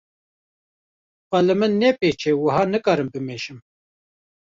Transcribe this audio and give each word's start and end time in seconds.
Xwe 1.29 1.39
li 1.45 1.55
min 1.59 1.73
nepêçe 1.81 2.31
wiha 2.41 2.63
nikarim 2.71 3.09
bimeşim. 3.13 3.57